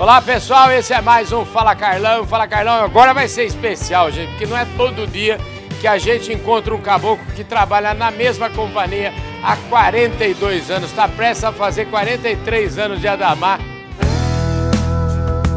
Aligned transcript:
Olá 0.00 0.18
pessoal, 0.22 0.72
esse 0.72 0.94
é 0.94 1.00
mais 1.02 1.30
um 1.30 1.44
Fala 1.44 1.76
Carlão. 1.76 2.26
Fala 2.26 2.48
Carlão 2.48 2.82
agora 2.82 3.12
vai 3.12 3.28
ser 3.28 3.44
especial, 3.44 4.10
gente, 4.10 4.30
porque 4.30 4.46
não 4.46 4.56
é 4.56 4.64
todo 4.74 5.06
dia 5.06 5.38
que 5.78 5.86
a 5.86 5.98
gente 5.98 6.32
encontra 6.32 6.74
um 6.74 6.80
caboclo 6.80 7.22
que 7.36 7.44
trabalha 7.44 7.92
na 7.92 8.10
mesma 8.10 8.48
companhia 8.48 9.12
há 9.42 9.56
42 9.68 10.70
anos, 10.70 10.88
está 10.88 11.06
prestes 11.06 11.44
a 11.44 11.52
fazer 11.52 11.84
43 11.90 12.78
anos 12.78 12.98
de 12.98 13.08
Adamar. 13.08 13.60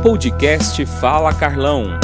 Podcast 0.04 0.86
Fala 0.88 1.34
Carlão. 1.34 1.98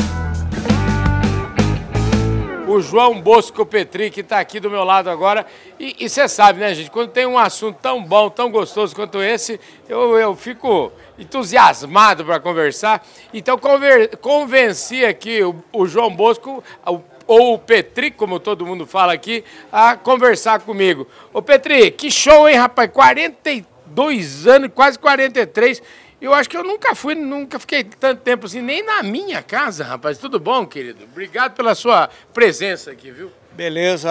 O 2.69 2.81
João 2.81 3.19
Bosco 3.19 3.65
Petri, 3.65 4.11
que 4.11 4.21
está 4.21 4.39
aqui 4.39 4.59
do 4.59 4.69
meu 4.69 4.83
lado 4.83 5.09
agora. 5.09 5.43
E 5.79 6.07
você 6.07 6.27
sabe, 6.27 6.59
né, 6.59 6.71
gente? 6.75 6.91
Quando 6.91 7.09
tem 7.09 7.25
um 7.25 7.35
assunto 7.35 7.79
tão 7.81 8.03
bom, 8.03 8.29
tão 8.29 8.51
gostoso 8.51 8.95
quanto 8.95 9.23
esse, 9.23 9.59
eu, 9.89 10.15
eu 10.15 10.35
fico 10.35 10.91
entusiasmado 11.17 12.23
para 12.23 12.39
conversar. 12.39 13.03
Então, 13.33 13.57
conver, 13.57 14.15
convenci 14.17 15.03
aqui 15.03 15.41
o, 15.41 15.55
o 15.73 15.87
João 15.87 16.15
Bosco, 16.15 16.63
o, 16.85 17.01
ou 17.25 17.55
o 17.55 17.57
Petri, 17.57 18.11
como 18.11 18.39
todo 18.39 18.67
mundo 18.67 18.85
fala 18.85 19.13
aqui, 19.13 19.43
a 19.71 19.97
conversar 19.97 20.59
comigo. 20.59 21.07
Ô 21.33 21.41
Petri, 21.41 21.89
que 21.89 22.11
show, 22.11 22.47
hein, 22.47 22.57
rapaz? 22.57 22.91
42 22.93 24.45
anos, 24.45 24.69
quase 24.75 24.99
43. 24.99 25.81
Eu 26.21 26.33
acho 26.33 26.49
que 26.49 26.57
eu 26.57 26.63
nunca 26.65 26.93
fui, 26.93 27.15
nunca 27.15 27.57
fiquei 27.57 27.81
tanto 27.83 28.21
tempo 28.21 28.45
assim, 28.45 28.61
nem 28.61 28.83
na 28.83 29.01
minha 29.01 29.41
casa, 29.41 29.85
rapaz. 29.85 30.17
Tudo 30.17 30.37
bom, 30.37 30.65
querido? 30.65 31.05
Obrigado 31.05 31.55
pela 31.55 31.73
sua 31.73 32.09
presença 32.33 32.91
aqui, 32.91 33.09
viu? 33.09 33.31
Beleza, 33.53 34.09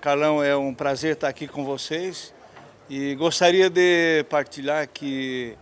Carlão, 0.00 0.42
é 0.42 0.56
um 0.56 0.72
prazer 0.72 1.12
estar 1.12 1.28
aqui 1.28 1.46
com 1.46 1.62
vocês. 1.62 2.32
E 2.88 3.14
gostaria 3.14 3.68
de 3.68 4.24
partilhar 4.30 4.88
que 4.88 5.54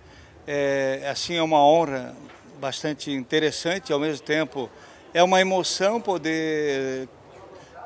é, 0.46 1.08
assim 1.10 1.34
é 1.34 1.42
uma 1.42 1.58
honra 1.58 2.14
bastante 2.60 3.10
interessante, 3.10 3.92
ao 3.92 3.98
mesmo 3.98 4.24
tempo 4.24 4.70
é 5.12 5.22
uma 5.22 5.40
emoção 5.40 6.00
poder 6.00 7.08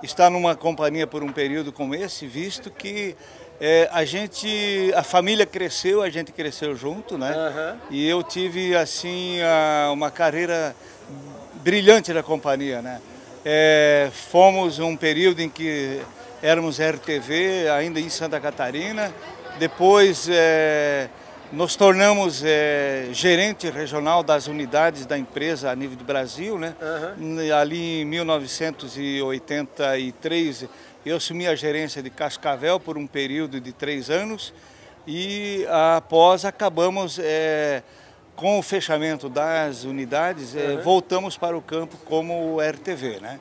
estar 0.02 0.28
numa 0.28 0.54
companhia 0.54 1.06
por 1.06 1.22
um 1.22 1.32
período 1.32 1.72
como 1.72 1.94
esse, 1.94 2.26
visto 2.26 2.70
que 2.70 3.16
é, 3.64 3.88
a 3.92 4.04
gente, 4.04 4.92
a 4.92 5.04
família 5.04 5.46
cresceu, 5.46 6.02
a 6.02 6.10
gente 6.10 6.32
cresceu 6.32 6.74
junto, 6.74 7.16
né? 7.16 7.32
Uhum. 7.32 7.78
E 7.92 8.08
eu 8.08 8.20
tive 8.20 8.74
assim 8.74 9.38
uma 9.92 10.10
carreira 10.10 10.74
brilhante 11.62 12.12
na 12.12 12.24
companhia, 12.24 12.82
né? 12.82 13.00
É, 13.44 14.10
fomos 14.30 14.80
um 14.80 14.96
período 14.96 15.40
em 15.40 15.48
que 15.48 16.02
éramos 16.42 16.80
RTV, 16.80 17.70
ainda 17.70 18.00
em 18.00 18.08
Santa 18.08 18.40
Catarina. 18.40 19.14
Depois 19.60 20.28
é, 20.28 21.08
nos 21.52 21.76
tornamos 21.76 22.42
é, 22.44 23.10
gerente 23.12 23.70
regional 23.70 24.24
das 24.24 24.48
unidades 24.48 25.06
da 25.06 25.16
empresa 25.16 25.70
a 25.70 25.76
nível 25.76 25.96
do 25.96 26.02
Brasil, 26.02 26.58
né? 26.58 26.74
Uhum. 27.16 27.36
Ali 27.56 28.00
em 28.00 28.04
1983 28.06 30.66
eu 31.04 31.16
assumi 31.16 31.46
a 31.46 31.54
gerência 31.54 32.02
de 32.02 32.10
Cascavel 32.10 32.78
por 32.78 32.96
um 32.96 33.06
período 33.06 33.60
de 33.60 33.72
três 33.72 34.08
anos 34.08 34.52
e 35.06 35.66
após 35.96 36.44
acabamos 36.44 37.18
é, 37.18 37.82
com 38.36 38.58
o 38.58 38.62
fechamento 38.62 39.28
das 39.28 39.84
unidades, 39.84 40.54
é, 40.54 40.76
voltamos 40.76 41.36
para 41.36 41.56
o 41.56 41.62
campo 41.62 41.96
como 42.04 42.60
RTV, 42.60 43.20
né? 43.20 43.40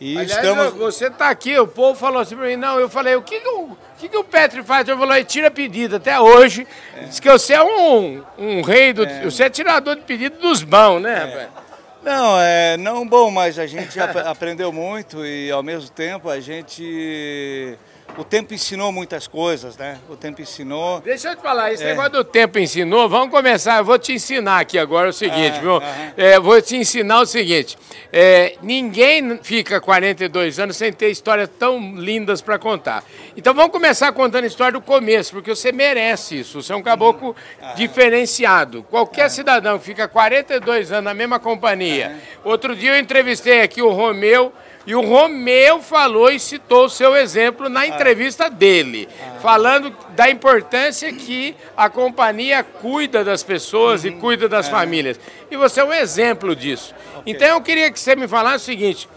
E 0.00 0.18
Aliás, 0.18 0.32
estamos... 0.32 0.74
você 0.74 1.06
está 1.06 1.28
aqui, 1.28 1.56
o 1.58 1.68
povo 1.68 1.98
falou 1.98 2.20
assim 2.20 2.34
para 2.36 2.46
mim, 2.46 2.56
não, 2.56 2.80
eu 2.80 2.88
falei, 2.88 3.14
o 3.14 3.22
que, 3.22 3.38
que, 3.38 3.48
o, 3.48 3.76
que, 3.98 4.08
que 4.08 4.16
o 4.16 4.24
Petri 4.24 4.62
faz? 4.62 4.88
Eu 4.88 4.98
falei, 4.98 5.24
tira 5.24 5.50
pedido, 5.50 5.96
até 5.96 6.18
hoje. 6.18 6.66
É. 6.96 7.04
Diz 7.04 7.20
que 7.20 7.30
você 7.30 7.54
é 7.54 7.62
um, 7.62 8.22
um 8.36 8.60
rei, 8.62 8.92
do, 8.92 9.04
é. 9.04 9.22
você 9.22 9.44
é 9.44 9.50
tirador 9.50 9.94
de 9.94 10.02
pedido 10.02 10.38
dos 10.38 10.62
bons, 10.62 11.00
né, 11.00 11.12
é. 11.12 11.18
rapaz? 11.18 11.64
Não, 12.04 12.38
é 12.38 12.76
não 12.76 13.08
bom, 13.08 13.30
mas 13.30 13.58
a 13.58 13.66
gente 13.66 13.98
aprendeu 14.28 14.70
muito 14.70 15.24
e 15.24 15.50
ao 15.50 15.62
mesmo 15.62 15.88
tempo 15.88 16.28
a 16.28 16.38
gente 16.38 17.78
o 18.16 18.24
tempo 18.24 18.54
ensinou 18.54 18.92
muitas 18.92 19.26
coisas, 19.26 19.76
né? 19.76 19.98
O 20.08 20.16
tempo 20.16 20.40
ensinou. 20.40 21.00
Deixa 21.00 21.30
eu 21.30 21.36
te 21.36 21.42
falar, 21.42 21.72
esse 21.72 21.82
é. 21.82 21.88
negócio 21.88 22.12
do 22.12 22.24
tempo 22.24 22.58
ensinou, 22.58 23.08
vamos 23.08 23.30
começar. 23.30 23.78
Eu 23.78 23.84
vou 23.84 23.98
te 23.98 24.12
ensinar 24.12 24.60
aqui 24.60 24.78
agora 24.78 25.08
o 25.08 25.12
seguinte, 25.12 25.56
ah, 25.56 25.60
viu? 25.60 25.82
É, 26.16 26.38
vou 26.38 26.60
te 26.60 26.76
ensinar 26.76 27.20
o 27.20 27.26
seguinte: 27.26 27.76
é, 28.12 28.56
ninguém 28.62 29.38
fica 29.42 29.80
42 29.80 30.58
anos 30.58 30.76
sem 30.76 30.92
ter 30.92 31.10
histórias 31.10 31.48
tão 31.58 31.96
lindas 31.96 32.40
para 32.40 32.58
contar. 32.58 33.04
Então 33.36 33.52
vamos 33.52 33.72
começar 33.72 34.12
contando 34.12 34.44
a 34.44 34.46
história 34.46 34.72
do 34.72 34.80
começo, 34.80 35.32
porque 35.32 35.50
você 35.50 35.72
merece 35.72 36.40
isso. 36.40 36.62
Você 36.62 36.72
é 36.72 36.76
um 36.76 36.82
caboclo 36.82 37.34
ah, 37.60 37.72
diferenciado. 37.74 38.82
Qualquer 38.84 39.24
ah. 39.24 39.30
cidadão 39.30 39.78
que 39.78 39.84
fica 39.84 40.06
42 40.06 40.92
anos 40.92 41.04
na 41.04 41.14
mesma 41.14 41.40
companhia. 41.40 42.16
Outro 42.44 42.76
dia 42.76 42.92
eu 42.92 42.98
entrevistei 42.98 43.62
aqui 43.62 43.82
o 43.82 43.90
Romeu. 43.90 44.52
E 44.86 44.94
o 44.94 45.00
Romeu 45.00 45.80
falou 45.80 46.30
e 46.30 46.38
citou 46.38 46.86
o 46.86 46.90
seu 46.90 47.16
exemplo 47.16 47.68
na 47.70 47.86
entrevista 47.86 48.50
dele, 48.50 49.08
falando 49.40 49.94
da 50.10 50.28
importância 50.28 51.10
que 51.12 51.56
a 51.74 51.88
companhia 51.88 52.62
cuida 52.62 53.24
das 53.24 53.42
pessoas 53.42 54.04
uhum. 54.04 54.10
e 54.10 54.12
cuida 54.12 54.48
das 54.48 54.68
é. 54.68 54.70
famílias. 54.70 55.18
E 55.50 55.56
você 55.56 55.80
é 55.80 55.84
um 55.84 55.92
exemplo 55.92 56.54
disso. 56.54 56.94
Okay. 57.20 57.32
Então 57.32 57.48
eu 57.48 57.60
queria 57.62 57.90
que 57.90 57.98
você 57.98 58.14
me 58.14 58.28
falasse 58.28 58.64
o 58.64 58.66
seguinte: 58.66 59.08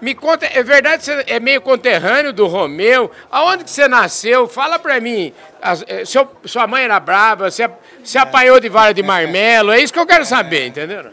me 0.00 0.14
conta, 0.14 0.46
é 0.46 0.62
verdade 0.62 0.98
que 0.98 1.04
você 1.04 1.24
é 1.26 1.38
meio 1.38 1.60
conterrâneo 1.60 2.32
do 2.32 2.46
Romeu? 2.46 3.10
Aonde 3.30 3.64
que 3.64 3.70
você 3.70 3.86
nasceu? 3.86 4.48
Fala 4.48 4.78
pra 4.78 4.98
mim. 5.00 5.34
Eh, 5.86 6.04
seu, 6.06 6.26
sua 6.46 6.66
mãe 6.66 6.84
era 6.84 6.98
brava, 6.98 7.50
você, 7.50 7.68
você 8.02 8.16
é. 8.16 8.22
apanhou 8.22 8.58
de 8.58 8.70
vara 8.70 8.94
de 8.94 9.02
marmelo, 9.04 9.70
é 9.70 9.80
isso 9.80 9.92
que 9.92 9.98
eu 9.98 10.06
quero 10.06 10.24
saber, 10.24 10.68
entendeu? 10.68 11.12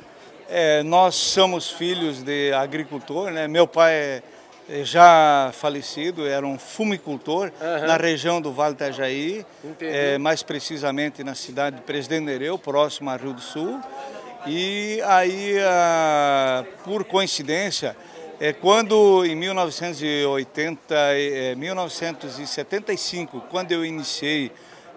É, 0.49 0.81
nós 0.83 1.15
somos 1.15 1.69
filhos 1.69 2.23
de 2.23 2.53
agricultor, 2.53 3.31
né? 3.31 3.47
Meu 3.47 3.67
pai 3.67 3.93
é, 3.93 4.23
é 4.69 4.83
já 4.83 5.51
falecido, 5.53 6.25
era 6.25 6.45
um 6.45 6.57
fumicultor 6.57 7.51
uhum. 7.59 7.87
na 7.87 7.97
região 7.97 8.39
do 8.39 8.53
Vale 8.53 8.73
Itajaí, 8.73 9.45
é, 9.81 10.17
mais 10.17 10.43
precisamente 10.43 11.21
na 11.23 11.35
cidade 11.35 11.75
de 11.75 11.81
Presidente 11.81 12.23
Nereu, 12.23 12.57
próximo 12.57 13.09
a 13.09 13.17
Rio 13.17 13.33
do 13.33 13.41
Sul. 13.41 13.79
E 14.45 15.01
aí, 15.05 15.57
ah, 15.59 16.63
por 16.85 17.03
coincidência, 17.03 17.97
é, 18.39 18.53
quando 18.53 19.25
em 19.25 19.35
1980, 19.35 20.95
é, 20.95 21.55
1975, 21.55 23.41
quando 23.49 23.73
eu 23.73 23.83
iniciei 23.83 24.51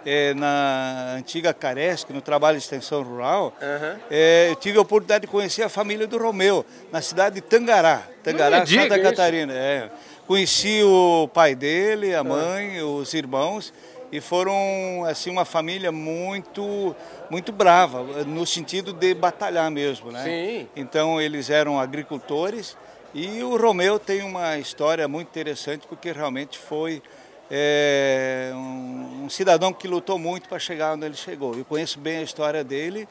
é, 0.04 0.34
na 0.34 1.14
antiga 1.18 1.52
Caresc, 1.52 2.12
no 2.12 2.20
trabalho 2.20 2.56
de 2.56 2.64
extensão 2.64 3.02
rural, 3.02 3.54
uhum. 3.60 4.00
é, 4.10 4.48
eu 4.50 4.56
tive 4.56 4.78
a 4.78 4.80
oportunidade 4.80 5.22
de 5.22 5.26
conhecer 5.26 5.62
a 5.62 5.68
família 5.68 6.06
do 6.06 6.18
Romeu, 6.18 6.64
na 6.92 7.00
cidade 7.00 7.36
de 7.36 7.40
Tangará, 7.40 8.02
Tangará, 8.22 8.64
Santa 8.66 8.98
Catarina. 8.98 9.52
É. 9.52 9.90
Conheci 10.26 10.82
o 10.84 11.28
pai 11.32 11.54
dele, 11.54 12.14
a 12.14 12.22
mãe, 12.22 12.80
uhum. 12.82 12.96
os 12.96 13.14
irmãos, 13.14 13.72
e 14.12 14.20
foram 14.20 15.04
assim 15.08 15.30
uma 15.30 15.44
família 15.44 15.92
muito 15.92 16.94
muito 17.28 17.52
brava, 17.52 18.02
no 18.24 18.44
sentido 18.44 18.92
de 18.92 19.14
batalhar 19.14 19.70
mesmo, 19.70 20.10
né? 20.10 20.24
Sim. 20.24 20.68
Então 20.74 21.20
eles 21.20 21.48
eram 21.48 21.78
agricultores 21.78 22.76
e 23.14 23.42
o 23.42 23.56
Romeu 23.56 23.98
tem 23.98 24.22
uma 24.22 24.56
história 24.58 25.06
muito 25.06 25.28
interessante 25.28 25.86
porque 25.86 26.10
realmente 26.12 26.58
foi 26.58 27.02
é 27.50 28.52
um, 28.54 29.24
um 29.24 29.30
cidadão 29.30 29.72
que 29.72 29.88
lutou 29.88 30.18
muito 30.18 30.48
para 30.48 30.58
chegar 30.58 30.94
onde 30.94 31.04
ele 31.04 31.16
chegou. 31.16 31.54
Eu 31.56 31.64
conheço 31.64 31.98
bem 31.98 32.18
a 32.18 32.22
história 32.22 32.62
dele 32.62 33.08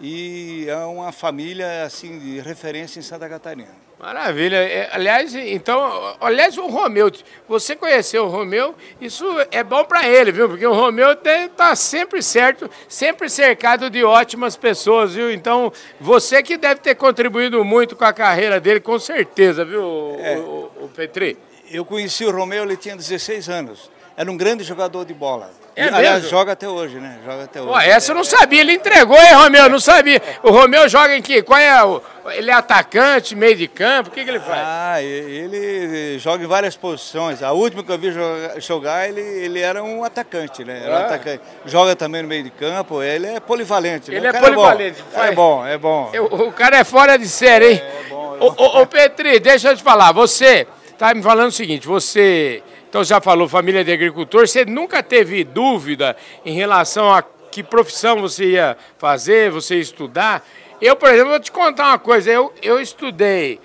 e 0.00 0.66
é 0.68 0.76
uma 0.76 1.12
família 1.12 1.84
assim 1.84 2.18
de 2.18 2.40
referência 2.40 3.00
em 3.00 3.02
Santa 3.02 3.28
Catarina. 3.28 3.90
Maravilha. 3.98 4.56
É, 4.56 4.88
aliás, 4.92 5.34
então, 5.34 6.16
aliás, 6.22 6.56
o 6.56 6.66
Romeu, 6.68 7.12
você 7.46 7.76
conheceu 7.76 8.24
o 8.24 8.28
Romeu, 8.28 8.74
isso 8.98 9.26
é 9.50 9.62
bom 9.62 9.84
para 9.84 10.08
ele, 10.08 10.32
viu? 10.32 10.48
Porque 10.48 10.66
o 10.66 10.72
Romeu 10.72 11.12
está 11.12 11.76
sempre 11.76 12.22
certo, 12.22 12.70
sempre 12.88 13.28
cercado 13.28 13.90
de 13.90 14.02
ótimas 14.02 14.56
pessoas, 14.56 15.14
viu? 15.14 15.30
Então, 15.30 15.70
você 16.00 16.42
que 16.42 16.56
deve 16.56 16.80
ter 16.80 16.94
contribuído 16.94 17.62
muito 17.62 17.94
com 17.94 18.06
a 18.06 18.12
carreira 18.12 18.58
dele, 18.58 18.80
com 18.80 18.98
certeza, 18.98 19.66
viu, 19.66 19.82
é. 20.18 20.38
o, 20.38 20.70
o, 20.80 20.84
o 20.84 20.88
Petri? 20.88 21.36
Eu 21.70 21.84
conheci 21.84 22.24
o 22.24 22.32
Romeu, 22.32 22.64
ele 22.64 22.76
tinha 22.76 22.96
16 22.96 23.48
anos. 23.48 23.90
Era 24.16 24.30
um 24.30 24.36
grande 24.36 24.64
jogador 24.64 25.04
de 25.04 25.14
bola. 25.14 25.50
É 25.76 25.84
aliás, 25.84 26.28
joga 26.28 26.52
até 26.52 26.68
hoje, 26.68 26.96
né? 26.96 27.20
Joga 27.24 27.44
até 27.44 27.60
hoje. 27.60 27.70
Pô, 27.70 27.78
essa 27.78 28.10
eu 28.10 28.16
não 28.16 28.24
sabia, 28.24 28.60
ele 28.60 28.72
entregou, 28.72 29.16
hein, 29.16 29.32
Romeu? 29.34 29.62
Eu 29.62 29.70
não 29.70 29.80
sabia. 29.80 30.20
O 30.42 30.50
Romeu 30.50 30.88
joga 30.88 31.16
em 31.16 31.22
que? 31.22 31.42
Qual 31.42 31.58
é 31.58 31.82
o. 31.84 32.02
Ele 32.32 32.50
é 32.50 32.54
atacante, 32.54 33.34
meio 33.34 33.56
de 33.56 33.66
campo? 33.68 34.10
O 34.10 34.12
que, 34.12 34.22
que 34.22 34.28
ele 34.28 34.40
faz? 34.40 34.60
Ah, 34.62 35.02
ele 35.02 36.18
joga 36.18 36.44
em 36.44 36.46
várias 36.46 36.76
posições. 36.76 37.42
A 37.42 37.52
última 37.52 37.82
que 37.82 37.90
eu 37.90 37.98
vi 37.98 38.12
jogar, 38.58 39.08
ele, 39.08 39.20
ele 39.20 39.60
era 39.60 39.82
um 39.82 40.04
atacante, 40.04 40.64
né? 40.64 40.82
Era 40.84 40.92
um 40.92 40.96
ah. 40.96 41.06
atacante. 41.06 41.42
Joga 41.64 41.96
também 41.96 42.20
no 42.22 42.28
meio 42.28 42.42
de 42.42 42.50
campo, 42.50 43.02
ele 43.02 43.26
é 43.26 43.40
polivalente. 43.40 44.10
Né? 44.10 44.16
Ele 44.16 44.30
né? 44.30 44.36
é 44.36 44.40
polivalente. 44.40 45.04
É 45.14 45.32
bom, 45.32 45.64
é 45.64 45.78
bom. 45.78 46.10
É 46.12 46.20
bom. 46.20 46.36
O, 46.36 46.48
o 46.48 46.52
cara 46.52 46.78
é 46.78 46.84
fora 46.84 47.16
de 47.16 47.28
série, 47.28 47.72
hein? 47.72 47.82
É, 47.82 48.06
é 48.06 48.08
bom. 48.10 48.34
É 48.34 48.38
bom. 48.38 48.54
Ô, 48.58 48.82
ô, 48.82 48.86
Petri, 48.86 49.38
deixa 49.38 49.70
eu 49.70 49.76
te 49.76 49.82
falar, 49.82 50.12
você 50.12 50.66
Tá 51.00 51.14
me 51.14 51.22
falando 51.22 51.48
o 51.48 51.52
seguinte, 51.52 51.86
você 51.86 52.62
então 52.86 53.02
já 53.02 53.22
falou 53.22 53.48
família 53.48 53.82
de 53.82 53.90
agricultor, 53.90 54.46
você 54.46 54.66
nunca 54.66 55.02
teve 55.02 55.44
dúvida 55.44 56.14
em 56.44 56.52
relação 56.52 57.10
a 57.10 57.22
que 57.22 57.62
profissão 57.62 58.20
você 58.20 58.50
ia 58.50 58.76
fazer, 58.98 59.50
você 59.50 59.76
ia 59.76 59.80
estudar. 59.80 60.46
Eu, 60.78 60.94
por 60.96 61.08
exemplo, 61.08 61.30
vou 61.30 61.40
te 61.40 61.50
contar 61.50 61.88
uma 61.88 61.98
coisa. 61.98 62.30
Eu, 62.30 62.52
eu 62.60 62.78
estudei 62.78 63.58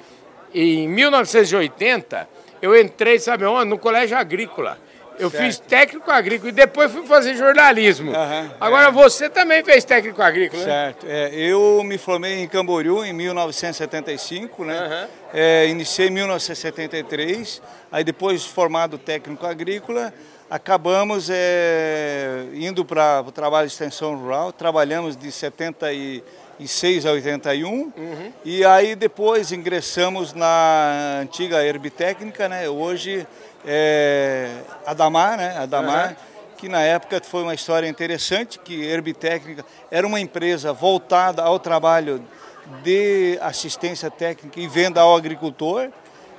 em 0.54 0.88
1980, 0.88 2.26
eu 2.62 2.80
entrei, 2.80 3.20
sabe 3.20 3.44
onde? 3.44 3.70
No 3.70 3.78
colégio 3.78 4.18
agrícola. 4.18 4.80
Eu 5.20 5.30
certo. 5.30 5.44
fiz 5.44 5.60
técnico 5.60 6.12
agrícola 6.12 6.50
e 6.50 6.52
depois 6.52 6.92
fui 6.92 7.06
fazer 7.06 7.36
jornalismo. 7.36 8.12
Uhum, 8.12 8.50
Agora 8.60 8.88
é. 8.88 8.92
você 8.92 9.30
também 9.30 9.64
fez 9.64 9.84
técnico 9.84 10.22
agrícola, 10.22 10.64
né? 10.64 10.72
Certo. 10.72 11.06
É, 11.10 11.34
eu 11.34 11.82
me 11.84 11.98
formei 11.98 12.42
em 12.42 12.48
Camboriú 12.48 13.04
em 13.04 13.14
1975, 13.14 14.66
né? 14.66 14.82
Uhum. 14.82 15.08
É, 15.34 15.68
iniciei 15.68 16.08
em 16.08 16.12
1973, 16.12 17.62
aí 17.92 18.04
depois 18.04 18.46
formado 18.46 18.98
técnico 18.98 19.46
agrícola, 19.46 20.14
acabamos 20.50 21.30
é, 21.32 22.46
indo 22.54 22.86
para 22.86 23.24
o 23.26 23.32
trabalho 23.32 23.68
de 23.68 23.74
extensão 23.74 24.16
rural, 24.16 24.52
trabalhamos 24.52 25.18
de 25.18 25.32
76 25.32 27.06
a 27.06 27.12
81 27.12 27.72
uhum. 27.72 27.92
e 28.44 28.64
aí 28.64 28.96
depois 28.96 29.52
ingressamos 29.52 30.34
na 30.34 31.20
antiga 31.22 31.64
Herbitécnica, 31.64 32.48
né? 32.48 32.70
Hoje 32.70 33.26
é, 33.66 34.62
Adamar, 34.86 35.38
né? 35.38 35.58
Adamar, 35.58 36.10
uhum. 36.10 36.16
que 36.58 36.70
na 36.70 36.82
época 36.82 37.22
foi 37.24 37.44
uma 37.44 37.54
história 37.54 37.88
interessante, 37.88 38.60
que 38.60 38.84
Herbitécnica 38.84 39.66
era 39.90 40.06
uma 40.06 40.20
empresa 40.20 40.72
voltada 40.74 41.42
ao 41.42 41.60
trabalho 41.60 42.22
de 42.84 43.38
assistência 43.42 44.10
técnica 44.10 44.60
e 44.60 44.68
venda 44.68 45.02
ao 45.02 45.16
agricultor 45.16 45.92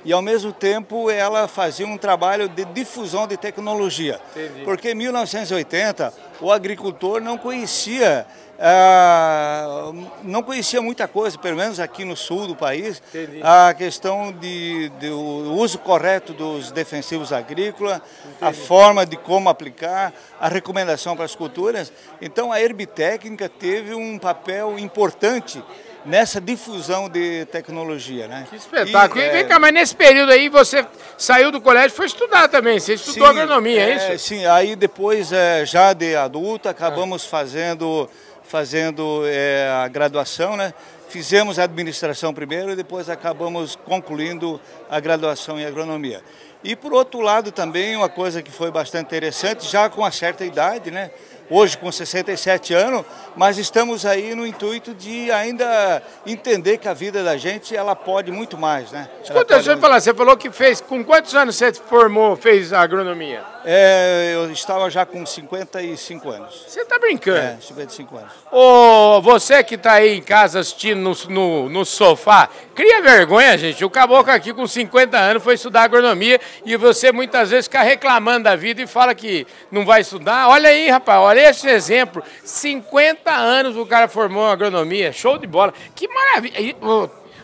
e 0.07 0.13
ao 0.13 0.21
mesmo 0.21 0.53
tempo 0.53 1.11
ela 1.11 1.49
fazia 1.49 1.85
um 1.85 1.97
trabalho 1.97 2.47
de 2.47 2.63
difusão 2.63 3.27
de 3.27 3.35
tecnologia. 3.35 4.21
Entendi. 4.33 4.63
Porque 4.63 4.91
em 4.91 4.95
1980 4.95 6.13
o 6.39 6.49
agricultor 6.49 7.19
não 7.19 7.37
conhecia 7.37 8.25
ah, 8.57 9.91
não 10.23 10.41
conhecia 10.41 10.81
muita 10.81 11.07
coisa, 11.07 11.37
pelo 11.37 11.57
menos 11.57 11.79
aqui 11.79 12.03
no 12.05 12.15
sul 12.15 12.47
do 12.47 12.55
país, 12.55 13.03
Entendi. 13.09 13.39
a 13.43 13.71
questão 13.77 14.31
de, 14.31 14.89
de, 14.97 15.09
o 15.09 15.53
uso 15.53 15.77
correto 15.77 16.33
dos 16.33 16.71
defensivos 16.71 17.31
agrícolas, 17.31 17.97
Entendi. 17.97 18.37
a 18.41 18.53
forma 18.53 19.05
de 19.05 19.15
como 19.15 19.49
aplicar, 19.49 20.11
a 20.39 20.47
recomendação 20.47 21.15
para 21.15 21.25
as 21.25 21.35
culturas. 21.35 21.91
Então 22.19 22.51
a 22.51 22.59
herbitécnica 22.59 23.47
teve 23.47 23.93
um 23.93 24.17
papel 24.17 24.79
importante 24.79 25.61
nessa 26.05 26.39
difusão 26.39 27.09
de 27.09 27.45
tecnologia, 27.45 28.27
né? 28.27 28.47
Que 28.49 28.55
espetáculo. 28.55 29.21
E, 29.21 29.23
é... 29.23 29.31
Vem 29.31 29.47
cá, 29.47 29.59
mas 29.59 29.73
nesse 29.73 29.95
período 29.95 30.31
aí 30.31 30.49
você 30.49 30.85
saiu 31.17 31.51
do 31.51 31.59
colégio 31.61 31.93
e 31.93 31.97
foi 31.97 32.05
estudar 32.05 32.47
também, 32.47 32.79
você 32.79 32.93
estudou 32.93 33.27
sim, 33.27 33.39
agronomia, 33.39 33.81
é, 33.81 33.89
é, 33.91 34.15
isso? 34.15 34.27
Sim, 34.27 34.45
aí 34.45 34.75
depois, 34.75 35.31
é, 35.31 35.65
já 35.65 35.93
de 35.93 36.15
adulta, 36.15 36.69
acabamos 36.69 37.25
ah. 37.25 37.29
fazendo, 37.29 38.09
fazendo 38.43 39.21
é, 39.25 39.69
a 39.83 39.87
graduação, 39.87 40.55
né? 40.55 40.73
Fizemos 41.09 41.57
a 41.57 41.63
administração 41.63 42.33
primeiro 42.33 42.71
e 42.71 42.75
depois 42.75 43.09
acabamos 43.09 43.77
concluindo 43.77 44.59
a 44.89 44.99
graduação 44.99 45.57
em 45.57 45.65
agronomia. 45.65 46.21
E 46.63 46.75
por 46.75 46.91
outro 46.91 47.21
lado 47.21 47.51
também, 47.51 47.95
uma 47.95 48.09
coisa 48.09 48.41
que 48.41 48.51
foi 48.51 48.71
bastante 48.71 49.05
interessante, 49.05 49.65
já 49.69 49.89
com 49.89 50.01
uma 50.01 50.11
certa 50.11 50.43
idade, 50.43 50.91
né? 50.91 51.11
Hoje 51.49 51.77
com 51.77 51.91
67 51.91 52.73
anos, 52.73 53.05
mas 53.35 53.57
estamos 53.57 54.05
aí 54.05 54.35
no 54.35 54.45
intuito 54.45 54.93
de 54.93 55.31
ainda 55.31 56.01
entender 56.25 56.77
que 56.77 56.87
a 56.87 56.93
vida 56.93 57.23
da 57.23 57.37
gente 57.37 57.75
ela 57.75 57.95
pode 57.95 58.31
muito 58.31 58.57
mais, 58.57 58.91
né? 58.91 59.09
Escuta, 59.23 59.55
deixa 59.55 59.73
eu 59.73 59.77
falar, 59.77 59.99
você 59.99 60.13
falou 60.13 60.35
que 60.35 60.49
fez, 60.51 60.81
com 60.81 61.03
quantos 61.03 61.33
anos 61.35 61.55
você 61.55 61.73
formou, 61.73 62.35
fez 62.35 62.73
a 62.73 62.81
agronomia? 62.81 63.43
É, 63.65 64.31
eu 64.33 64.49
estava 64.51 64.89
já 64.89 65.05
com 65.05 65.25
55 65.25 66.29
anos. 66.29 66.63
Você 66.67 66.81
está 66.81 66.97
brincando? 66.97 67.37
É, 67.37 67.57
55 67.59 68.17
anos. 68.17 68.31
Ô, 68.49 69.21
você 69.21 69.61
que 69.61 69.75
está 69.75 69.93
aí 69.93 70.17
em 70.17 70.21
casa 70.21 70.61
assistindo 70.61 70.99
no, 70.99 71.13
no, 71.29 71.69
no, 71.69 71.85
sofá, 71.85 72.47
cria 72.73 73.01
vergonha, 73.01 73.57
gente. 73.57 73.83
O 73.83 73.89
caboclo 73.89 74.31
aqui 74.31 74.53
com 74.53 74.65
50 74.65 75.17
anos 75.17 75.43
foi 75.43 75.55
estudar 75.55 75.83
agronomia 75.83 76.39
e 76.65 76.77
você 76.77 77.11
muitas 77.11 77.49
vezes 77.49 77.65
fica 77.65 77.81
reclamando 77.81 78.45
da 78.45 78.55
vida 78.55 78.81
e 78.81 78.87
fala 78.87 79.13
que 79.13 79.45
não 79.69 79.85
vai 79.85 79.99
estudar. 79.99 80.47
Olha 80.47 80.69
aí, 80.69 80.89
rapaz, 80.89 81.19
olha 81.19 81.36
esse 81.37 81.67
exemplo. 81.67 82.23
50 82.43 83.31
anos 83.31 83.75
o 83.75 83.85
cara 83.85 84.07
formou 84.07 84.45
agronomia, 84.45 85.11
show 85.11 85.37
de 85.37 85.47
bola. 85.47 85.73
Que 85.95 86.07
maravilha. 86.07 86.75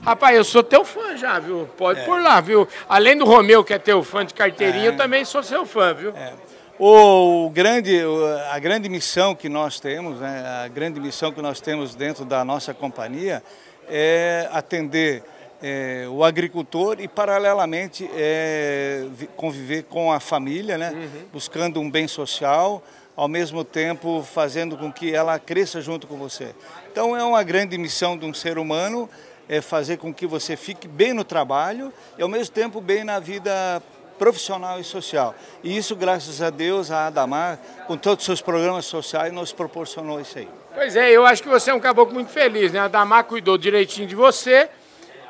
Rapaz, 0.01 0.35
eu 0.35 0.43
sou 0.43 0.61
teu 0.61 0.83
fã 0.83 1.15
já, 1.15 1.39
viu? 1.39 1.69
Pode 1.77 2.01
é. 2.01 2.03
por 2.03 2.21
lá, 2.21 2.41
viu? 2.41 2.67
Além 2.89 3.17
do 3.17 3.23
Romeu, 3.23 3.63
que 3.63 3.73
é 3.73 3.79
teu 3.79 4.03
fã 4.03 4.25
de 4.25 4.33
carteirinha, 4.33 4.85
é. 4.85 4.87
eu 4.89 4.97
também 4.97 5.23
sou 5.23 5.41
seu 5.41 5.65
fã, 5.65 5.93
viu? 5.93 6.09
É. 6.09 6.33
O 6.77 7.49
grande, 7.53 8.01
a 8.51 8.59
grande 8.59 8.89
missão 8.89 9.33
que 9.33 9.47
nós 9.47 9.79
temos, 9.79 10.19
né, 10.19 10.43
a 10.65 10.67
grande 10.67 10.99
missão 10.99 11.31
que 11.31 11.41
nós 11.41 11.61
temos 11.61 11.95
dentro 11.95 12.25
da 12.25 12.43
nossa 12.43 12.73
companhia 12.73 13.41
é 13.87 14.49
atender 14.51 15.23
é, 15.61 16.05
o 16.09 16.23
agricultor 16.25 16.99
e, 16.99 17.07
paralelamente, 17.07 18.09
é, 18.13 19.05
conviver 19.37 19.83
com 19.83 20.11
a 20.11 20.19
família, 20.19 20.77
né, 20.77 20.91
uhum. 20.91 21.27
buscando 21.31 21.79
um 21.79 21.89
bem 21.89 22.07
social, 22.07 22.83
ao 23.15 23.27
mesmo 23.27 23.63
tempo 23.63 24.23
fazendo 24.23 24.77
com 24.77 24.91
que 24.91 25.13
ela 25.13 25.37
cresça 25.39 25.81
junto 25.81 26.07
com 26.07 26.17
você. 26.17 26.53
Então, 26.91 27.15
é 27.15 27.23
uma 27.23 27.43
grande 27.43 27.77
missão 27.77 28.17
de 28.17 28.25
um 28.25 28.33
ser 28.33 28.57
humano 28.57 29.09
é 29.47 29.61
fazer 29.61 29.97
com 29.97 30.13
que 30.13 30.25
você 30.25 30.55
fique 30.55 30.87
bem 30.87 31.13
no 31.13 31.23
trabalho 31.23 31.91
e 32.17 32.21
ao 32.21 32.29
mesmo 32.29 32.53
tempo 32.53 32.79
bem 32.79 33.03
na 33.03 33.19
vida 33.19 33.81
profissional 34.17 34.79
e 34.79 34.83
social. 34.83 35.35
E 35.63 35.75
isso, 35.75 35.95
graças 35.95 36.41
a 36.41 36.49
Deus, 36.49 36.91
a 36.91 37.07
Adamar, 37.07 37.59
com 37.87 37.97
todos 37.97 38.23
os 38.23 38.25
seus 38.25 38.41
programas 38.41 38.85
sociais, 38.85 39.33
nos 39.33 39.51
proporcionou 39.51 40.21
isso 40.21 40.37
aí. 40.37 40.47
Pois 40.73 40.95
é, 40.95 41.11
eu 41.11 41.25
acho 41.25 41.43
que 41.43 41.49
você 41.49 41.71
é 41.71 41.73
um 41.73 41.79
caboclo 41.79 42.13
muito 42.13 42.31
feliz, 42.31 42.71
né? 42.71 42.79
A 42.79 42.85
Adamar 42.85 43.25
cuidou 43.25 43.57
direitinho 43.57 44.07
de 44.07 44.15
você, 44.15 44.69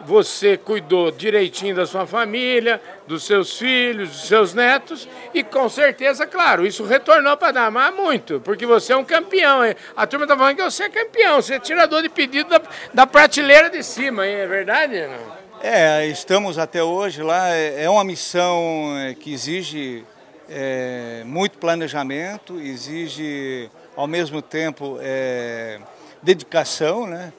você 0.05 0.57
cuidou 0.57 1.11
direitinho 1.11 1.75
da 1.75 1.85
sua 1.85 2.05
família, 2.05 2.81
dos 3.07 3.23
seus 3.23 3.57
filhos, 3.57 4.09
dos 4.09 4.27
seus 4.27 4.53
netos 4.53 5.07
e 5.33 5.43
com 5.43 5.67
certeza, 5.69 6.25
claro, 6.25 6.65
isso 6.65 6.83
retornou 6.83 7.35
para 7.37 7.51
Damar 7.51 7.93
muito, 7.93 8.39
porque 8.41 8.65
você 8.65 8.93
é 8.93 8.97
um 8.97 9.03
campeão. 9.03 9.65
Hein? 9.65 9.75
A 9.95 10.05
turma 10.05 10.25
está 10.25 10.37
falando 10.37 10.55
que 10.55 10.63
você 10.63 10.83
é 10.83 10.89
campeão, 10.89 11.41
você 11.41 11.55
é 11.55 11.59
tirador 11.59 12.01
de 12.01 12.09
pedido 12.09 12.49
da, 12.49 12.61
da 12.93 13.07
prateleira 13.07 13.69
de 13.69 13.83
cima, 13.83 14.27
hein? 14.27 14.35
é 14.35 14.47
verdade? 14.47 15.07
Não? 15.07 15.43
É, 15.61 16.05
estamos 16.07 16.57
até 16.57 16.83
hoje 16.83 17.21
lá, 17.23 17.49
é, 17.49 17.83
é 17.83 17.89
uma 17.89 18.03
missão 18.03 18.97
é, 18.97 19.13
que 19.13 19.33
exige 19.33 20.03
é, 20.49 21.23
muito 21.25 21.57
planejamento, 21.57 22.59
exige 22.59 23.69
ao 23.95 24.07
mesmo 24.07 24.41
tempo 24.41 24.97
é, 25.01 25.79
dedicação, 26.21 27.07
né? 27.07 27.31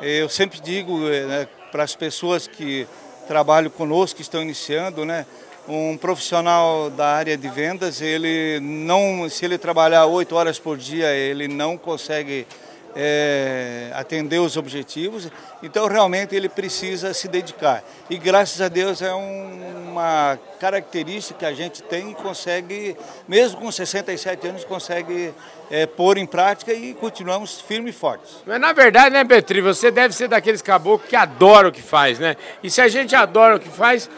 Eu 0.00 0.28
sempre 0.28 0.60
digo, 0.60 1.08
é, 1.08 1.24
né, 1.24 1.48
para 1.70 1.82
as 1.82 1.94
pessoas 1.94 2.46
que 2.46 2.86
trabalham 3.26 3.70
conosco, 3.70 4.16
que 4.16 4.22
estão 4.22 4.42
iniciando, 4.42 5.04
né? 5.04 5.26
Um 5.68 5.98
profissional 5.98 6.88
da 6.88 7.08
área 7.08 7.36
de 7.36 7.48
vendas, 7.48 8.00
ele 8.00 8.58
não, 8.60 9.28
se 9.28 9.44
ele 9.44 9.58
trabalhar 9.58 10.06
oito 10.06 10.34
horas 10.34 10.58
por 10.58 10.78
dia, 10.78 11.12
ele 11.14 11.46
não 11.46 11.76
consegue 11.76 12.46
é, 12.94 13.90
atender 13.94 14.38
os 14.38 14.56
objetivos, 14.56 15.30
então 15.62 15.86
realmente 15.86 16.34
ele 16.34 16.48
precisa 16.48 17.12
se 17.14 17.28
dedicar. 17.28 17.82
E 18.08 18.16
graças 18.16 18.60
a 18.60 18.68
Deus 18.68 19.02
é 19.02 19.14
um, 19.14 19.90
uma 19.90 20.38
característica 20.60 21.40
que 21.40 21.44
a 21.44 21.52
gente 21.52 21.82
tem 21.82 22.10
e 22.10 22.14
consegue, 22.14 22.96
mesmo 23.26 23.60
com 23.60 23.70
67 23.70 24.46
anos, 24.46 24.64
consegue 24.64 25.34
é, 25.70 25.86
pôr 25.86 26.18
em 26.18 26.26
prática 26.26 26.72
e 26.72 26.94
continuamos 26.94 27.60
firmes 27.60 27.94
e 27.94 27.98
fortes. 27.98 28.42
Mas 28.46 28.60
na 28.60 28.72
verdade, 28.72 29.10
né, 29.10 29.24
Petri, 29.24 29.60
você 29.60 29.90
deve 29.90 30.14
ser 30.14 30.28
daqueles 30.28 30.62
caboclos 30.62 31.08
que 31.08 31.16
adora 31.16 31.68
o 31.68 31.72
que 31.72 31.82
faz, 31.82 32.18
né? 32.18 32.36
E 32.62 32.70
se 32.70 32.80
a 32.80 32.88
gente 32.88 33.14
adora 33.14 33.56
o 33.56 33.60
que 33.60 33.68
faz, 33.68 34.08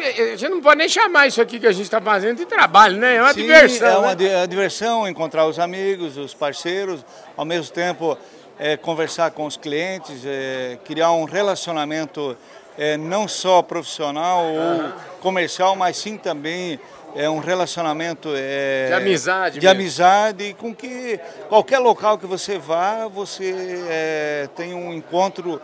a 0.00 0.36
gente 0.36 0.48
não 0.48 0.60
pode 0.60 0.78
nem 0.78 0.88
chamar 0.88 1.26
isso 1.26 1.40
aqui 1.40 1.58
que 1.58 1.66
a 1.66 1.72
gente 1.72 1.84
está 1.84 2.00
fazendo 2.00 2.38
de 2.38 2.46
trabalho, 2.46 2.96
né? 2.96 3.16
É 3.16 3.22
uma 3.22 3.32
Sim, 3.32 3.42
diversão. 3.42 3.88
É 3.88 3.98
uma 3.98 4.14
né? 4.14 4.44
É 4.44 4.46
diversão 4.46 5.08
encontrar 5.08 5.46
os 5.46 5.58
amigos, 5.58 6.16
os 6.16 6.34
parceiros, 6.34 7.04
ao 7.36 7.44
mesmo 7.44 7.72
tempo 7.72 8.16
é, 8.58 8.76
conversar 8.76 9.30
com 9.30 9.46
os 9.46 9.56
clientes, 9.56 10.22
é, 10.24 10.78
criar 10.84 11.12
um 11.12 11.24
relacionamento 11.24 12.36
é, 12.76 12.96
não 12.96 13.26
só 13.28 13.62
profissional 13.62 14.44
ou 14.44 14.92
comercial, 15.20 15.76
mas 15.76 15.96
sim 15.96 16.16
também 16.16 16.78
é 17.14 17.28
um 17.28 17.38
relacionamento 17.38 18.30
é, 18.36 18.88
de 18.88 18.92
amizade, 18.94 19.58
de 19.58 19.66
mesmo. 19.66 19.80
amizade, 19.80 20.54
com 20.58 20.74
que 20.74 21.18
qualquer 21.48 21.78
local 21.78 22.18
que 22.18 22.26
você 22.26 22.58
vá, 22.58 23.08
você 23.08 23.84
é, 23.88 24.48
tem 24.54 24.74
um 24.74 24.92
encontro 24.92 25.60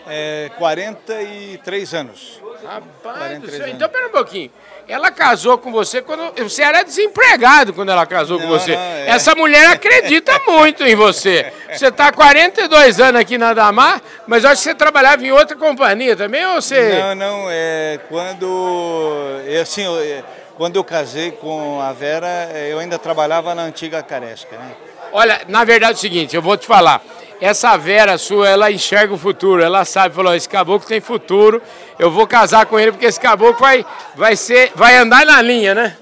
É, 0.07 0.51
43 0.57 1.95
anos. 1.95 2.41
Rapaz 2.65 3.19
43 3.19 3.61
anos. 3.61 3.75
então 3.75 3.89
pera 3.89 4.09
um 4.09 4.11
pouquinho. 4.11 4.51
Ela 4.89 5.11
casou 5.11 5.59
com 5.59 5.71
você 5.71 6.01
quando. 6.01 6.33
Você 6.43 6.63
era 6.63 6.83
desempregado 6.83 7.75
quando 7.75 7.91
ela 7.91 8.07
casou 8.07 8.39
não, 8.39 8.47
com 8.47 8.53
você. 8.53 8.75
Não, 8.75 8.81
é. 8.81 9.11
Essa 9.11 9.35
mulher 9.35 9.67
acredita 9.71 10.33
muito 10.47 10.83
em 10.83 10.95
você. 10.95 11.53
Você 11.71 11.89
está 11.89 12.09
há 12.09 12.13
42 12.13 12.99
anos 12.99 13.21
aqui 13.21 13.37
na 13.37 13.53
Damar, 13.53 14.01
mas 14.27 14.47
acho 14.47 14.63
que 14.63 14.71
você 14.71 14.75
trabalhava 14.75 15.23
em 15.23 15.31
outra 15.31 15.55
companhia 15.55 16.17
também, 16.17 16.45
ou 16.47 16.55
você. 16.55 17.01
Não, 17.01 17.15
não. 17.15 17.47
É, 17.51 18.01
quando. 18.09 19.41
É, 19.47 19.61
assim, 19.61 19.85
é, 19.99 20.25
quando 20.57 20.77
eu 20.77 20.85
casei 20.85 21.33
com 21.33 21.81
a 21.83 21.93
Vera, 21.93 22.51
eu 22.71 22.79
ainda 22.79 22.99
trabalhava 22.99 23.55
na 23.55 23.63
antiga 23.63 24.03
Caresca, 24.03 24.57
né? 24.57 24.73
Olha, 25.13 25.43
na 25.49 25.65
verdade 25.65 25.93
é 25.93 25.95
o 25.97 25.99
seguinte, 25.99 26.35
eu 26.35 26.43
vou 26.43 26.57
te 26.57 26.67
falar 26.67 27.03
essa 27.41 27.77
Vera 27.77 28.19
sua, 28.19 28.49
ela 28.49 28.71
enxerga 28.71 29.15
o 29.15 29.19
futuro, 29.19 29.63
ela 29.63 29.85
sabe, 29.85 30.15
falou, 30.15 30.35
esse 30.35 30.49
caboclo 30.49 30.89
tem 30.89 31.01
futuro, 31.01 31.63
eu 31.99 32.11
vou 32.11 32.27
casar 32.27 32.67
com 32.67 32.79
ele 32.79 32.93
porque 32.93 33.07
esse 33.07 33.21
caboclo 33.21 33.59
vai, 33.59 33.85
vai, 34.15 34.37
ser, 34.37 34.73
vai 34.75 34.97
andar 34.97 35.25
na 35.25 35.41
linha, 35.41 35.75
né? 35.75 35.97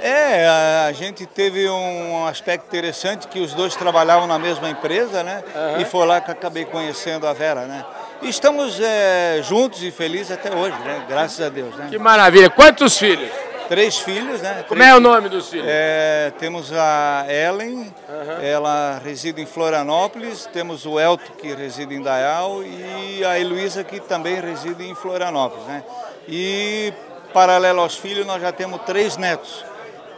É, 0.00 0.46
a, 0.86 0.92
gente 0.92 1.26
teve 1.26 1.68
um 1.68 2.24
aspecto 2.24 2.66
interessante 2.66 3.26
que 3.26 3.40
os 3.40 3.52
dois 3.52 3.74
trabalhavam 3.74 4.28
na 4.28 4.38
mesma 4.38 4.70
empresa, 4.70 5.24
né? 5.24 5.42
Uhum. 5.54 5.80
E 5.80 5.84
foi 5.84 6.06
lá 6.06 6.20
que 6.20 6.30
acabei 6.30 6.64
conhecendo 6.64 7.26
a 7.26 7.32
Vera, 7.32 7.62
né? 7.62 7.84
E 8.22 8.28
estamos 8.28 8.78
é, 8.80 9.40
juntos 9.42 9.82
e 9.82 9.90
felizes 9.90 10.30
até 10.30 10.54
hoje, 10.54 10.76
né? 10.84 11.04
Graças 11.08 11.44
a 11.44 11.48
Deus, 11.48 11.74
né? 11.74 11.88
Que 11.90 11.98
maravilha. 11.98 12.48
Quantos 12.48 12.96
filhos? 12.96 13.30
Três 13.68 13.98
filhos, 13.98 14.40
né? 14.40 14.64
Como 14.66 14.82
é 14.82 14.94
o 14.96 15.00
nome 15.00 15.28
dos 15.28 15.50
filhos? 15.50 15.66
É, 15.68 16.32
temos 16.38 16.72
a 16.72 17.26
Ellen, 17.28 17.76
uhum. 17.76 18.42
ela 18.42 18.98
reside 19.04 19.42
em 19.42 19.46
Florianópolis, 19.46 20.48
temos 20.50 20.86
o 20.86 20.98
Elton, 20.98 21.32
que 21.38 21.54
reside 21.54 21.94
em 21.94 22.02
Dayal, 22.02 22.62
e 22.62 23.22
a 23.22 23.38
Heloísa, 23.38 23.84
que 23.84 24.00
também 24.00 24.40
reside 24.40 24.88
em 24.88 24.94
Florianópolis, 24.94 25.66
né? 25.66 25.84
E, 26.26 26.94
paralelo 27.34 27.80
aos 27.80 27.96
filhos, 27.96 28.26
nós 28.26 28.40
já 28.40 28.52
temos 28.52 28.80
três 28.86 29.18
netos, 29.18 29.62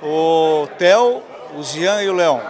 o 0.01 0.69
Theo, 0.79 1.21
o 1.57 1.63
Zian 1.63 2.01
e 2.03 2.09
o 2.09 2.15
Leão. 2.15 2.41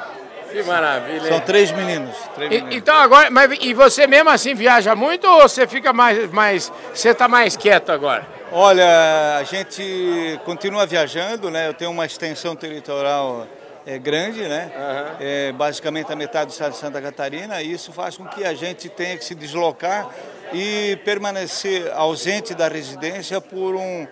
Que 0.51 0.63
maravilha. 0.63 1.29
São 1.29 1.41
três 1.41 1.71
meninos. 1.73 2.15
Três 2.35 2.51
meninos. 2.51 2.75
E, 2.75 2.79
então 2.79 2.95
agora, 2.95 3.31
mas, 3.31 3.59
e 3.61 3.73
você 3.75 4.07
mesmo 4.07 4.31
assim 4.31 4.55
viaja 4.55 4.95
muito 4.95 5.27
ou 5.27 5.43
você 5.43 5.67
fica 5.67 5.93
mais, 5.93 6.31
mais 6.31 6.73
você 6.93 7.11
está 7.11 7.29
mais 7.29 7.57
quieto 7.57 7.91
agora? 7.91 8.27
Olha, 8.53 9.39
a 9.39 9.45
gente 9.45 10.41
continua 10.45 10.85
viajando, 10.85 11.51
né? 11.51 11.69
Eu 11.69 11.75
tenho 11.75 11.91
uma 11.91 12.05
extensão 12.05 12.57
territorial 12.57 13.47
é, 13.87 13.99
grande, 13.99 14.43
né? 14.43 14.73
Uhum. 14.75 15.17
É, 15.21 15.53
basicamente 15.53 16.13
a 16.13 16.17
metade 16.17 16.47
do 16.47 16.53
estado 16.53 16.73
de 16.73 16.79
Santa 16.79 17.01
Catarina, 17.01 17.63
e 17.63 17.73
isso 17.73 17.93
faz 17.93 18.17
com 18.17 18.25
que 18.27 18.45
a 18.45 18.53
gente 18.55 18.89
tenha 18.89 19.17
que 19.17 19.25
se 19.25 19.35
deslocar 19.35 20.09
e 20.53 20.97
permanecer 21.05 21.91
ausente 21.95 22.55
da 22.55 22.69
residência 22.69 23.41
por 23.41 23.77
um, 23.77 24.07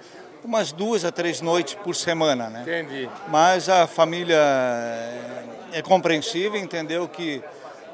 umas 0.45 0.73
duas 0.73 1.04
a 1.04 1.11
três 1.11 1.40
noites 1.40 1.75
por 1.75 1.95
semana, 1.95 2.49
né? 2.49 2.62
Entendi. 2.62 3.09
Mas 3.28 3.68
a 3.68 3.87
família 3.87 4.38
é 5.73 5.83
compreensível, 5.83 6.59
entendeu 6.59 7.09
que 7.09 7.43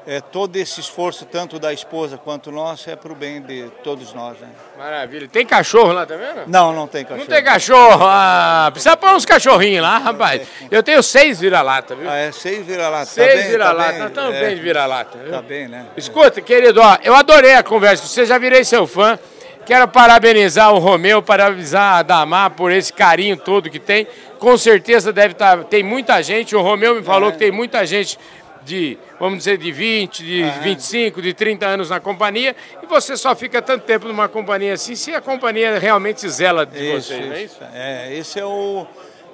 é, 0.07 0.21
todo 0.21 0.55
esse 0.55 0.79
esforço, 0.79 1.25
tanto 1.25 1.57
da 1.57 1.73
esposa 1.73 2.17
quanto 2.17 2.51
nosso, 2.51 2.89
é 2.89 2.95
para 2.95 3.11
o 3.11 3.15
bem 3.15 3.41
de 3.41 3.69
todos 3.83 4.13
nós. 4.13 4.37
Né? 4.39 4.47
Maravilha. 4.77 5.27
Tem 5.27 5.45
cachorro 5.45 5.91
lá 5.91 6.05
também? 6.05 6.27
Não, 6.45 6.71
não 6.73 6.87
tem 6.87 7.03
cachorro. 7.03 7.19
Não 7.21 7.35
tem 7.35 7.43
cachorro? 7.43 8.05
Ah, 8.07 8.69
precisa 8.71 8.95
pôr 8.95 9.15
uns 9.15 9.25
cachorrinhos 9.25 9.81
lá, 9.81 9.97
rapaz. 9.97 10.47
Eu 10.69 10.83
tenho 10.83 11.01
seis 11.01 11.39
vira-lata, 11.39 11.95
viu? 11.95 12.09
Ah, 12.09 12.17
é? 12.17 12.31
Seis 12.31 12.65
vira-lata. 12.65 13.05
Seis 13.05 13.43
tá 13.45 13.49
vira-lata. 13.49 13.97
Nós 13.97 14.07
estamos 14.09 14.35
é, 14.35 14.39
bem 14.41 14.55
de 14.55 14.61
vira-lata. 14.61 15.17
Tá 15.17 15.41
bem, 15.41 15.67
né? 15.67 15.87
Escuta, 15.97 16.39
querido, 16.39 16.81
ó, 16.81 16.97
eu 17.03 17.15
adorei 17.15 17.55
a 17.55 17.63
conversa. 17.63 18.05
Você 18.05 18.25
já 18.25 18.37
virei 18.37 18.63
seu 18.63 18.85
fã. 18.85 19.17
Quero 19.65 19.87
parabenizar 19.87 20.73
o 20.73 20.77
Romeu, 20.77 21.23
parabenizar 21.23 21.97
a 21.97 22.03
Damar 22.03 22.51
por 22.51 22.71
esse 22.71 22.93
carinho 22.93 23.35
todo 23.35 23.69
que 23.69 23.79
tem. 23.79 24.07
Com 24.37 24.57
certeza 24.57 25.11
deve 25.11 25.33
estar. 25.33 25.57
Tá, 25.57 25.63
tem 25.63 25.81
muita 25.81 26.21
gente. 26.21 26.55
O 26.55 26.61
Romeu 26.61 26.95
me 26.95 27.03
falou 27.03 27.29
é. 27.29 27.31
que 27.31 27.39
tem 27.39 27.51
muita 27.51 27.83
gente 27.85 28.19
de, 28.65 28.97
vamos 29.19 29.39
dizer, 29.39 29.57
de 29.57 29.71
20, 29.71 30.23
de 30.23 30.43
uhum. 30.43 30.61
25, 30.61 31.21
de 31.21 31.33
30 31.33 31.65
anos 31.65 31.89
na 31.89 31.99
companhia, 31.99 32.55
e 32.81 32.85
você 32.87 33.15
só 33.15 33.35
fica 33.35 33.61
tanto 33.61 33.85
tempo 33.85 34.07
numa 34.07 34.27
companhia 34.27 34.73
assim 34.73 34.95
se 34.95 35.13
a 35.13 35.21
companhia 35.21 35.77
realmente 35.77 36.27
zela 36.27 36.65
de 36.65 36.77
isso, 36.79 37.09
você, 37.09 37.19
isso. 37.19 37.27
não 37.27 37.35
é 37.35 37.43
isso? 37.43 37.57
É, 37.73 38.15
esse 38.15 38.39
é 38.39 38.45
o, 38.45 38.87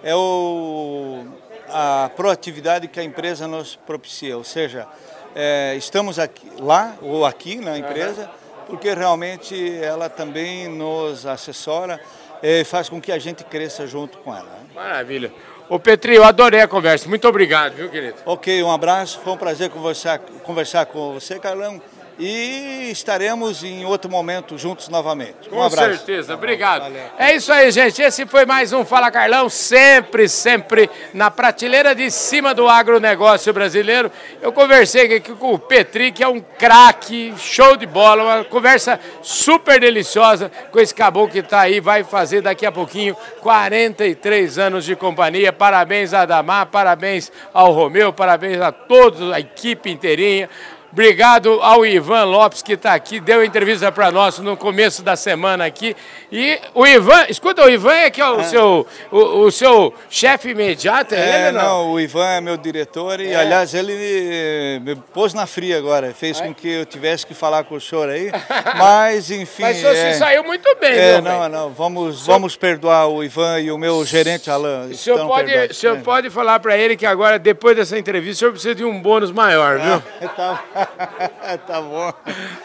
é 0.03 0.13
o, 0.13 1.23
a 1.69 2.11
proatividade 2.13 2.89
que 2.89 2.99
a 2.99 3.03
empresa 3.03 3.47
nos 3.47 3.75
propicia, 3.75 4.37
ou 4.37 4.43
seja, 4.43 4.85
é, 5.33 5.75
estamos 5.77 6.19
aqui, 6.19 6.51
lá 6.59 6.95
ou 7.01 7.25
aqui 7.25 7.55
na 7.55 7.77
empresa, 7.77 8.23
uhum. 8.23 8.40
Porque 8.67 8.93
realmente 8.93 9.79
ela 9.81 10.09
também 10.09 10.67
nos 10.67 11.25
assessora 11.25 11.99
e 12.41 12.63
faz 12.63 12.89
com 12.89 12.99
que 12.99 13.11
a 13.11 13.19
gente 13.19 13.43
cresça 13.43 13.85
junto 13.85 14.17
com 14.19 14.35
ela. 14.35 14.43
Né? 14.43 14.65
Maravilha. 14.73 15.31
Ô 15.69 15.79
Petri, 15.79 16.15
eu 16.15 16.23
adorei 16.23 16.61
a 16.61 16.67
conversa. 16.67 17.07
Muito 17.07 17.27
obrigado, 17.27 17.75
viu, 17.75 17.89
querido? 17.89 18.17
Ok, 18.25 18.61
um 18.61 18.71
abraço. 18.71 19.19
Foi 19.23 19.33
um 19.33 19.37
prazer 19.37 19.69
conversar, 19.69 20.19
conversar 20.19 20.85
com 20.85 21.13
você, 21.13 21.39
Carlão 21.39 21.81
e 22.23 22.91
estaremos 22.91 23.63
em 23.63 23.83
outro 23.83 24.09
momento 24.09 24.55
juntos 24.55 24.87
novamente. 24.89 25.47
Um 25.47 25.55
Com 25.55 25.63
abraço. 25.63 25.89
certeza, 25.89 26.35
obrigado. 26.35 26.83
Valeu. 26.83 27.01
É 27.17 27.35
isso 27.35 27.51
aí, 27.51 27.71
gente. 27.71 27.99
Esse 27.99 28.27
foi 28.27 28.45
mais 28.45 28.71
um 28.71 28.85
Fala 28.85 29.09
Carlão, 29.09 29.49
sempre, 29.49 30.29
sempre 30.29 30.87
na 31.15 31.31
prateleira 31.31 31.95
de 31.95 32.11
cima 32.11 32.53
do 32.53 32.69
agronegócio 32.69 33.51
brasileiro. 33.51 34.11
Eu 34.39 34.53
conversei 34.53 35.15
aqui 35.15 35.33
com 35.33 35.55
o 35.55 35.57
Petri, 35.57 36.11
que 36.11 36.21
é 36.21 36.27
um 36.27 36.39
craque, 36.39 37.33
show 37.39 37.75
de 37.75 37.87
bola, 37.87 38.23
uma 38.23 38.43
conversa 38.43 38.99
super 39.23 39.79
deliciosa 39.79 40.51
com 40.71 40.79
esse 40.79 40.93
caboclo 40.93 41.31
que 41.31 41.39
está 41.39 41.61
aí, 41.61 41.79
vai 41.79 42.03
fazer 42.03 42.41
daqui 42.41 42.67
a 42.67 42.71
pouquinho 42.71 43.17
43 43.41 44.59
anos 44.59 44.85
de 44.85 44.95
companhia. 44.95 45.51
Parabéns 45.51 46.13
a 46.13 46.21
Adamar, 46.21 46.67
parabéns 46.67 47.31
ao 47.51 47.71
Romeu, 47.71 48.13
parabéns 48.13 48.61
a 48.61 48.71
toda 48.71 49.35
a 49.35 49.39
equipe 49.39 49.89
inteirinha. 49.89 50.47
Obrigado 50.91 51.57
ao 51.61 51.85
Ivan 51.85 52.25
Lopes, 52.25 52.61
que 52.61 52.73
está 52.73 52.93
aqui, 52.93 53.21
deu 53.21 53.45
entrevista 53.45 53.89
para 53.93 54.11
nós 54.11 54.39
no 54.39 54.57
começo 54.57 55.01
da 55.01 55.15
semana 55.15 55.65
aqui. 55.65 55.95
E 56.29 56.59
o 56.73 56.85
Ivan, 56.85 57.27
escuta, 57.29 57.63
o 57.63 57.69
Ivan 57.69 57.93
é 57.93 58.09
que 58.09 58.19
é 58.19 58.29
o 58.29 58.41
é. 58.41 58.43
seu, 58.43 58.85
o, 59.09 59.17
o 59.17 59.51
seu 59.51 59.93
chefe 60.09 60.49
imediato, 60.49 61.15
é, 61.15 61.47
ele, 61.47 61.57
não? 61.57 61.63
não? 61.63 61.91
o 61.93 61.99
Ivan 61.99 62.25
é 62.25 62.41
meu 62.41 62.57
diretor 62.57 63.21
e, 63.21 63.31
é. 63.31 63.35
aliás, 63.37 63.73
ele 63.73 63.93
me, 63.93 64.79
me, 64.79 65.01
pôs 65.13 65.33
na 65.33 65.47
fria 65.47 65.77
agora, 65.77 66.13
fez 66.13 66.41
com 66.41 66.53
que 66.53 66.67
eu 66.67 66.85
tivesse 66.85 67.25
que 67.25 67.33
falar 67.33 67.63
com 67.63 67.75
o 67.75 67.79
senhor 67.79 68.09
aí, 68.09 68.29
mas 68.77 69.31
enfim... 69.31 69.61
mas 69.63 69.77
você 69.81 70.07
é, 70.07 70.13
saiu 70.15 70.43
muito 70.43 70.75
bem, 70.75 70.91
é, 70.91 71.21
Não, 71.21 71.47
não, 71.47 71.69
vamos, 71.69 72.25
vamos 72.25 72.57
perdoar 72.57 73.07
o 73.07 73.23
Ivan 73.23 73.61
e 73.61 73.71
o 73.71 73.77
meu 73.77 74.03
gerente 74.03 74.51
Alain. 74.51 74.91
O 74.91 74.97
senhor, 74.97 75.25
pode, 75.25 75.53
o 75.53 75.73
senhor 75.73 75.97
é. 75.97 76.01
pode 76.01 76.29
falar 76.29 76.59
para 76.59 76.77
ele 76.77 76.97
que 76.97 77.05
agora, 77.05 77.39
depois 77.39 77.77
dessa 77.77 77.97
entrevista, 77.97 78.33
o 78.33 78.39
senhor 78.39 78.51
precisa 78.51 78.75
de 78.75 78.83
um 78.83 79.01
bônus 79.01 79.31
maior, 79.31 79.79
viu? 79.79 80.03
Ah, 80.21 80.27
tá. 80.35 80.80
tá 81.67 81.81
bom. 81.81 82.13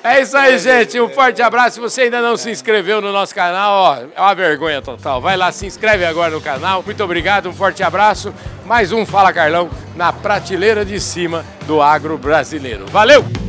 É 0.03 0.21
isso 0.21 0.37
aí, 0.37 0.59
gente. 0.59 1.01
Um 1.01 1.09
forte 1.09 1.43
abraço. 1.43 1.75
Se 1.75 1.81
você 1.81 2.03
ainda 2.03 2.21
não 2.21 2.37
se 2.37 2.51
inscreveu 2.51 3.01
no 3.01 3.13
nosso 3.13 3.35
canal, 3.35 3.73
ó, 3.73 3.97
é 4.15 4.21
uma 4.21 4.35
vergonha 4.35 4.83
total. 4.83 5.21
Vai 5.21 5.37
lá, 5.37 5.51
se 5.53 5.67
inscreve 5.67 6.05
agora 6.05 6.31
no 6.31 6.41
canal. 6.41 6.83
Muito 6.83 7.03
obrigado, 7.03 7.49
um 7.49 7.55
forte 7.55 7.83
abraço. 7.83 8.33
Mais 8.65 8.93
um 8.93 9.07
Fala 9.07 9.33
Carlão 9.33 9.71
na 9.95 10.13
prateleira 10.13 10.85
de 10.85 11.01
cima 11.01 11.45
do 11.67 11.81
agro 11.81 12.19
brasileiro. 12.19 12.87
Valeu! 12.87 13.46